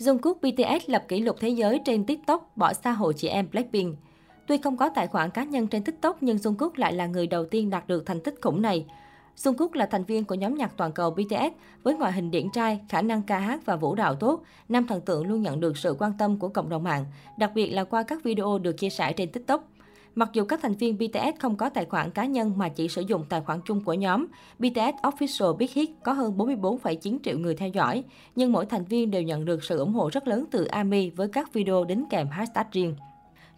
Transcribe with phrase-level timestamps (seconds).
[0.00, 3.96] Jungkook BTS lập kỷ lục thế giới trên TikTok bỏ xa hộ chị em Blackpink.
[4.46, 7.44] Tuy không có tài khoản cá nhân trên TikTok nhưng Jungkook lại là người đầu
[7.44, 8.86] tiên đạt được thành tích khủng này.
[9.36, 12.80] Jungkook là thành viên của nhóm nhạc toàn cầu BTS với ngoại hình điển trai,
[12.88, 14.42] khả năng ca hát và vũ đạo tốt.
[14.68, 17.04] Nam thần tượng luôn nhận được sự quan tâm của cộng đồng mạng,
[17.36, 19.68] đặc biệt là qua các video được chia sẻ trên TikTok.
[20.14, 23.02] Mặc dù các thành viên BTS không có tài khoản cá nhân mà chỉ sử
[23.02, 24.26] dụng tài khoản chung của nhóm,
[24.58, 28.04] BTS Official Big Hit có hơn 44,9 triệu người theo dõi,
[28.36, 31.28] nhưng mỗi thành viên đều nhận được sự ủng hộ rất lớn từ ARMY với
[31.28, 32.94] các video đính kèm hashtag riêng.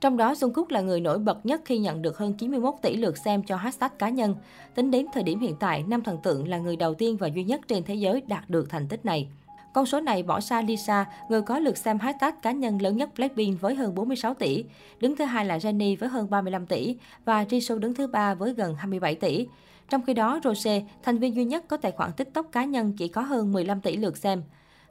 [0.00, 3.18] Trong đó, Jungkook là người nổi bật nhất khi nhận được hơn 91 tỷ lượt
[3.18, 4.34] xem cho hashtag cá nhân.
[4.74, 7.44] Tính đến thời điểm hiện tại, nam thần tượng là người đầu tiên và duy
[7.44, 9.28] nhất trên thế giới đạt được thành tích này.
[9.72, 13.10] Con số này bỏ xa Lisa, người có lượt xem hashtag cá nhân lớn nhất
[13.16, 14.64] Blackpink với hơn 46 tỷ.
[15.00, 18.54] Đứng thứ hai là Jennie với hơn 35 tỷ và Jisoo đứng thứ ba với
[18.54, 19.46] gần 27 tỷ.
[19.90, 23.08] Trong khi đó, Rose, thành viên duy nhất có tài khoản TikTok cá nhân chỉ
[23.08, 24.42] có hơn 15 tỷ lượt xem.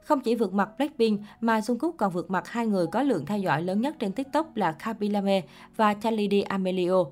[0.04, 3.38] Không chỉ vượt mặt Blackpink mà Jungkook còn vượt mặt hai người có lượng theo
[3.38, 5.42] dõi lớn nhất trên TikTok là Kabilame
[5.76, 7.04] và Charlie amelio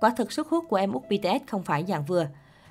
[0.00, 2.26] Quả thực sức hút của em út BTS không phải dạng vừa.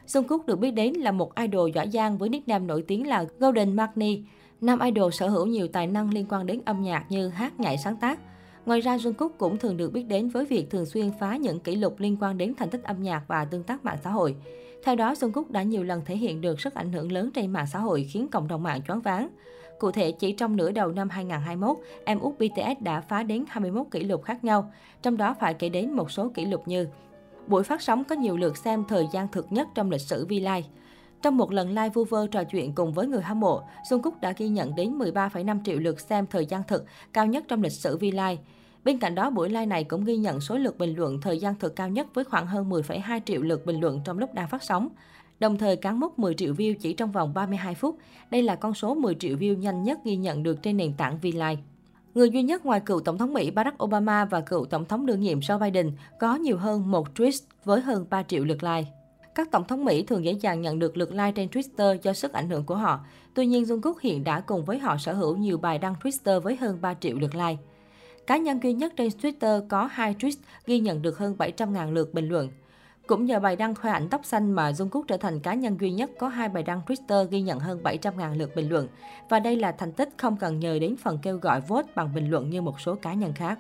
[0.08, 3.76] Jungkook được biết đến là một idol giỏi giang với nickname nổi tiếng là Golden
[3.76, 4.22] Magni.
[4.62, 7.78] Nam idol sở hữu nhiều tài năng liên quan đến âm nhạc như hát, nhảy,
[7.78, 8.20] sáng tác.
[8.66, 11.76] Ngoài ra, Jungkook cũng thường được biết đến với việc thường xuyên phá những kỷ
[11.76, 14.36] lục liên quan đến thành tích âm nhạc và tương tác mạng xã hội.
[14.84, 17.68] Theo đó, Jungkook đã nhiều lần thể hiện được sức ảnh hưởng lớn trên mạng
[17.74, 19.30] xã hội khiến cộng đồng mạng choáng váng.
[19.80, 23.88] Cụ thể, chỉ trong nửa đầu năm 2021, em út BTS đã phá đến 21
[23.92, 26.88] kỷ lục khác nhau, trong đó phải kể đến một số kỷ lục như
[27.48, 30.62] Buổi phát sóng có nhiều lượt xem thời gian thực nhất trong lịch sử V-Live.
[31.26, 34.22] Trong một lần live vu vơ trò chuyện cùng với người hâm mộ, Xuân Cúc
[34.22, 37.72] đã ghi nhận đến 13,5 triệu lượt xem thời gian thực, cao nhất trong lịch
[37.72, 38.38] sử V-Live.
[38.84, 41.56] Bên cạnh đó, buổi live này cũng ghi nhận số lượt bình luận thời gian
[41.56, 44.64] thực cao nhất với khoảng hơn 10,2 triệu lượt bình luận trong lúc đang phát
[44.64, 44.90] sóng.
[45.40, 47.98] Đồng thời cán mốc 10 triệu view chỉ trong vòng 32 phút.
[48.30, 51.20] Đây là con số 10 triệu view nhanh nhất ghi nhận được trên nền tảng
[51.22, 51.58] V-Live.
[52.16, 55.22] Người duy nhất ngoài cựu Tổng thống Mỹ Barack Obama và cựu Tổng thống đương
[55.22, 59.05] nhiệm Joe Biden có nhiều hơn một tweet với hơn 3 triệu lượt like.
[59.36, 62.34] Các tổng thống Mỹ thường dễ dàng nhận được lượt like trên Twitter do sức
[62.34, 63.00] ảnh hưởng của họ.
[63.34, 66.56] Tuy nhiên, Jungkook hiện đã cùng với họ sở hữu nhiều bài đăng Twitter với
[66.56, 67.58] hơn 3 triệu lượt like.
[68.28, 70.36] Cá nhân duy nhất trên Twitter có hai tweet
[70.66, 72.50] ghi nhận được hơn 700.000 lượt bình luận.
[73.08, 75.92] Cũng nhờ bài đăng khoe ảnh tóc xanh mà Jungkook trở thành cá nhân duy
[75.92, 78.88] nhất có hai bài đăng Twitter ghi nhận hơn 700.000 lượt bình luận.
[79.30, 82.30] Và đây là thành tích không cần nhờ đến phần kêu gọi vote bằng bình
[82.30, 83.60] luận như một số cá nhân khác.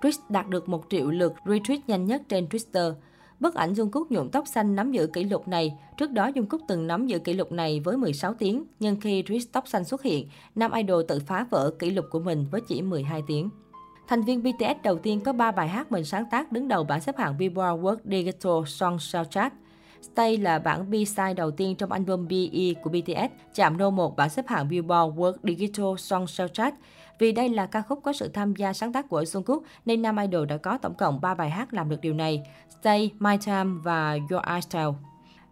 [0.00, 2.94] Twitch đạt được 1 triệu lượt retweet nhanh nhất trên Twitter.
[3.42, 5.78] Bức ảnh Jungkook nhuộm tóc xanh nắm giữ kỷ lục này.
[5.96, 9.46] Trước đó, Jungkook từng nắm giữ kỷ lục này với 16 tiếng, nhưng khi Chris
[9.52, 12.82] tóc xanh xuất hiện, nam idol tự phá vỡ kỷ lục của mình với chỉ
[12.82, 13.50] 12 tiếng.
[14.08, 17.00] Thành viên BTS đầu tiên có 3 bài hát mình sáng tác đứng đầu bảng
[17.00, 18.98] xếp hạng Billboard World Digital Song
[19.30, 19.52] Chart.
[20.02, 24.30] Stay là bản B-side đầu tiên trong album BE của BTS, chạm nô 1 bảng
[24.30, 26.74] xếp hạng Billboard World Digital Song Chart.
[27.18, 30.16] Vì đây là ca khúc có sự tham gia sáng tác của Jungkook, nên nam
[30.16, 32.42] idol đã có tổng cộng 3 bài hát làm được điều này,
[32.80, 34.88] Stay, My Time và Your Eyes Tell.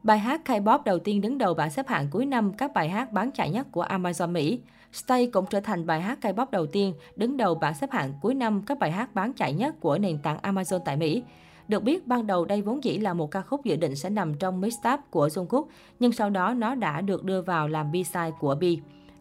[0.02, 3.12] Bài hát K-pop đầu tiên đứng đầu bảng xếp hạng cuối năm các bài hát
[3.12, 4.60] bán chạy nhất của Amazon Mỹ.
[4.92, 8.34] Stay cũng trở thành bài hát K-pop đầu tiên đứng đầu bảng xếp hạng cuối
[8.34, 11.22] năm các bài hát bán chạy nhất của nền tảng Amazon tại Mỹ.
[11.70, 14.34] Được biết, ban đầu đây vốn dĩ là một ca khúc dự định sẽ nằm
[14.34, 15.64] trong mixtape của Jungkook,
[16.00, 18.64] nhưng sau đó nó đã được đưa vào làm B-side của B.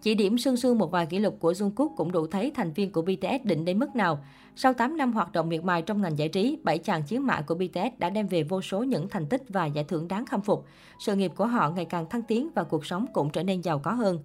[0.01, 2.91] Chỉ điểm sương sương một vài kỷ lục của Jungkook cũng đủ thấy thành viên
[2.91, 4.19] của BTS định đến mức nào.
[4.55, 7.41] Sau 8 năm hoạt động miệt mài trong ngành giải trí, bảy chàng chiến mã
[7.41, 10.41] của BTS đã đem về vô số những thành tích và giải thưởng đáng khâm
[10.41, 10.65] phục.
[10.99, 13.79] Sự nghiệp của họ ngày càng thăng tiến và cuộc sống cũng trở nên giàu
[13.79, 14.19] có hơn.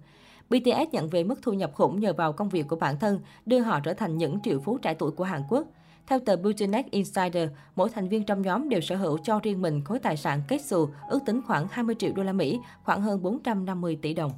[0.49, 3.59] BTS nhận về mức thu nhập khủng nhờ vào công việc của bản thân, đưa
[3.59, 5.67] họ trở thành những triệu phú trẻ tuổi của Hàn Quốc.
[6.07, 9.83] Theo tờ Business Insider, mỗi thành viên trong nhóm đều sở hữu cho riêng mình
[9.83, 13.21] khối tài sản kết xù ước tính khoảng 20 triệu đô la Mỹ, khoảng hơn
[13.21, 14.31] 450 tỷ đồng.